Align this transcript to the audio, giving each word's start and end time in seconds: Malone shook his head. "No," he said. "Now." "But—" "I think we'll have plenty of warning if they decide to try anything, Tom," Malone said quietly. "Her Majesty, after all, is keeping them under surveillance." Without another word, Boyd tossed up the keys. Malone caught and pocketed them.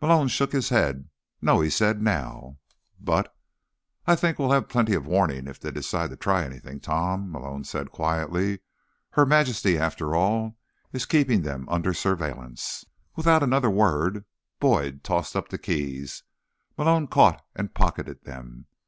Malone 0.00 0.28
shook 0.28 0.52
his 0.52 0.68
head. 0.68 1.08
"No," 1.40 1.60
he 1.60 1.68
said. 1.68 2.00
"Now." 2.00 2.56
"But—" 3.00 3.34
"I 4.06 4.14
think 4.14 4.38
we'll 4.38 4.52
have 4.52 4.68
plenty 4.68 4.94
of 4.94 5.08
warning 5.08 5.48
if 5.48 5.58
they 5.58 5.72
decide 5.72 6.10
to 6.10 6.16
try 6.16 6.44
anything, 6.44 6.78
Tom," 6.78 7.32
Malone 7.32 7.64
said 7.64 7.90
quietly. 7.90 8.60
"Her 9.10 9.26
Majesty, 9.26 9.76
after 9.76 10.14
all, 10.14 10.56
is 10.92 11.04
keeping 11.04 11.42
them 11.42 11.68
under 11.68 11.92
surveillance." 11.92 12.84
Without 13.16 13.42
another 13.42 13.70
word, 13.70 14.24
Boyd 14.60 15.02
tossed 15.02 15.34
up 15.34 15.48
the 15.48 15.58
keys. 15.58 16.22
Malone 16.78 17.08
caught 17.08 17.44
and 17.56 17.74
pocketed 17.74 18.22
them. 18.22 18.66